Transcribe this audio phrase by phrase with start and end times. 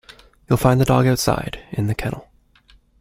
[0.49, 2.27] You'll find the dog outside, in the kennel